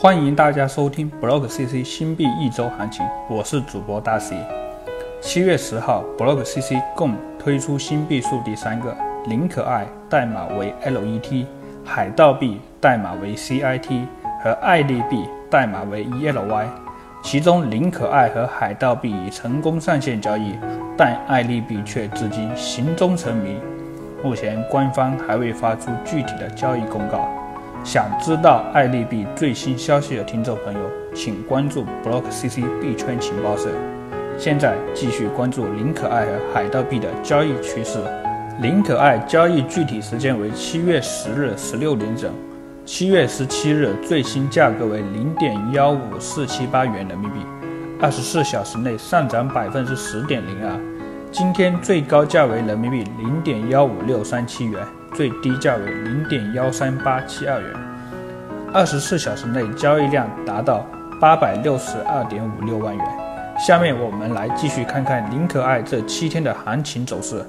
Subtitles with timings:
[0.00, 4.36] 欢迎大家收听 Block CC 新币一周行情，我是主播大 C。
[5.20, 11.44] 七月十号，Block CC 共推出新币数第三个，林可爱代码为 LET，
[11.84, 14.04] 海盗币代码为 CIT
[14.40, 16.66] 和爱丽币代码为 ELY。
[17.20, 20.54] 其中林可爱和海盗币已成功上线交易，
[20.96, 23.58] 但爱丽币却至今行踪成谜。
[24.22, 27.28] 目前官方还未发出具体的交易公告。
[27.84, 30.80] 想知道爱丽币最新消息的听众朋友，
[31.14, 33.70] 请关注 Block CC 币圈情报社。
[34.36, 37.98] 现在继续关注林可爱和海盗币的交易趋势。
[38.60, 42.30] 林可爱交易具体时间为七月十日十六点整，
[42.84, 47.38] 七月十七日最新价格为零点幺五四七八元人民币，
[48.00, 50.78] 二十四小时内上涨百分之十点零二。
[51.30, 54.86] 今天最高价为人民币零点幺五六三七元。
[55.14, 57.70] 最低价为零点幺三八七二元，
[58.72, 60.86] 二十四小时内交易量达到
[61.20, 63.06] 八百六十二点五六万元。
[63.66, 67.44] 下面我们来继续看看林可爱这七天的行情走势。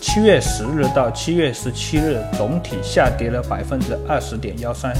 [0.00, 4.92] 七月十日到七月十七日，总体下跌了百分之二十点幺三。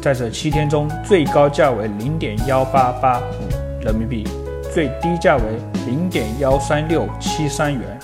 [0.00, 4.24] 在这七天中，最高价为零点幺八八五人民币，
[4.72, 5.42] 最低价为
[5.86, 7.98] 零点幺三六七三元。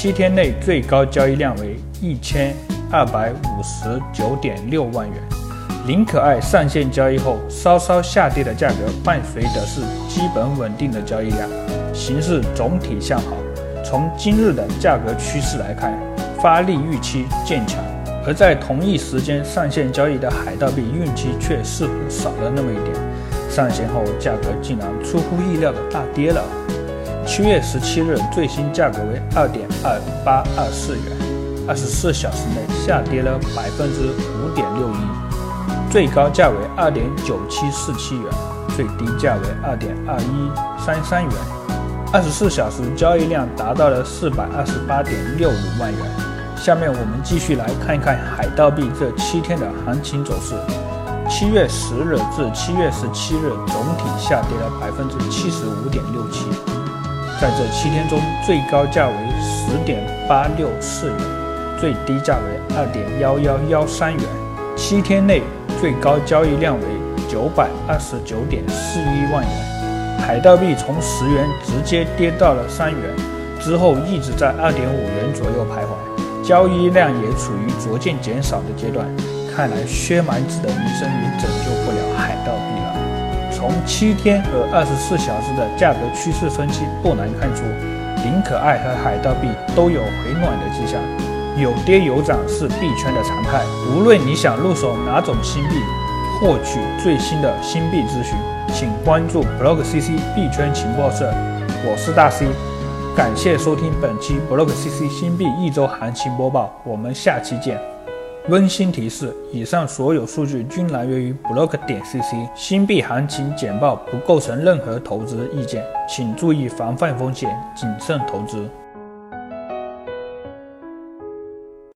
[0.00, 2.54] 七天内最高交易量为一千
[2.88, 5.16] 二百五十九点六万元。
[5.88, 11.48] 林可爱上线交易后稍稍下跌的价格，伴随的是基本稳定的交易量，
[11.92, 13.36] 形势总体向好。
[13.84, 15.92] 从今日的价格趋势来看，
[16.40, 17.82] 发力预期渐强。
[18.24, 22.94] 而在同一时间上线交易的海盗币运气却似乎少了那么一点，
[23.50, 26.44] 上线后价格竟然出乎意料的大跌了。
[27.28, 31.04] 七月十七日最新价格为二点二八二四元，
[31.68, 34.08] 二十四小时内下跌了百分之
[34.40, 38.24] 五点六一，最高价为二点九七四七元，
[38.74, 41.32] 最低价为二点二一三三元，
[42.14, 46.00] 二十四小时交易量达到了四百二十八点六五万元。
[46.56, 50.54] 下面我们继续来看一看海盗币这七天的行情走势。
[51.28, 56.46] 七月十日至七月十七日总体下跌了百分之七十五点六七。
[57.40, 61.16] 在这七天中，最高价为十点八六四元，
[61.78, 64.22] 最低价为二点幺幺幺三元。
[64.76, 65.40] 七天内
[65.80, 66.84] 最高交易量为
[67.28, 70.18] 九百二十九点四一万元。
[70.18, 73.00] 海盗币从十元直接跌到了三元，
[73.60, 79.06] 之后一直在二点五元左右徘徊，交易量也处于逐渐减少的阶段。
[79.54, 82.87] 看来薛蛮子的名声也拯救不了海盗币了。
[83.58, 87.64] 从七天和二十四小时的价格趋势分析，不难看出，
[88.22, 91.02] 林可爱和海盗币都有回暖的迹象，
[91.60, 93.64] 有跌有涨是币圈的常态。
[93.90, 95.74] 无论你想入手哪种新币，
[96.40, 98.38] 获取最新的新币资讯，
[98.72, 101.28] 请关注 Block CC 币圈情报社。
[101.84, 102.46] 我是大 C，
[103.16, 107.76] 感谢收听本期 Block CC 新币一周行情播报，我们下期见。
[108.48, 118.66] 温馨提示：以上所有数据均来源于 block 点 cc，新币行情简报不构成任何投资意见，请注意防范风险，谨慎投资。